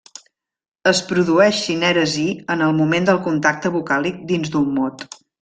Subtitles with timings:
[0.91, 5.07] Es produeix sinèresi en el moment del contacte vocàlic dins d'un mot.